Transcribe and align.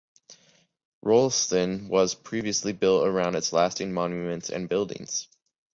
Rolleston 1.03 1.87
was 1.87 2.15
previously 2.15 2.73
built 2.73 3.05
around 3.07 3.35
its 3.35 3.53
lasting 3.53 3.93
monuments 3.93 4.49
and 4.49 4.67
buildings. 4.67 5.27